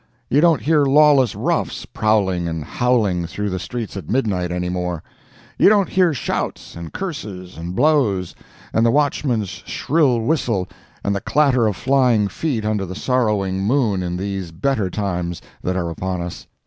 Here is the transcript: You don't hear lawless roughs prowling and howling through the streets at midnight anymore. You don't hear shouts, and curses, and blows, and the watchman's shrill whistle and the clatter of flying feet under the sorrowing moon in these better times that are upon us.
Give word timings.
You 0.29 0.41
don't 0.41 0.63
hear 0.63 0.83
lawless 0.87 1.35
roughs 1.35 1.85
prowling 1.85 2.47
and 2.47 2.63
howling 2.63 3.27
through 3.27 3.51
the 3.51 3.59
streets 3.59 3.95
at 3.95 4.09
midnight 4.09 4.51
anymore. 4.51 5.03
You 5.59 5.69
don't 5.69 5.89
hear 5.89 6.11
shouts, 6.11 6.75
and 6.75 6.91
curses, 6.91 7.55
and 7.55 7.75
blows, 7.75 8.33
and 8.73 8.83
the 8.83 8.89
watchman's 8.89 9.49
shrill 9.67 10.19
whistle 10.21 10.67
and 11.03 11.15
the 11.15 11.21
clatter 11.21 11.67
of 11.67 11.75
flying 11.75 12.29
feet 12.29 12.65
under 12.65 12.87
the 12.87 12.95
sorrowing 12.95 13.61
moon 13.63 14.01
in 14.01 14.17
these 14.17 14.49
better 14.49 14.89
times 14.89 15.39
that 15.61 15.77
are 15.77 15.91
upon 15.91 16.19
us. 16.23 16.47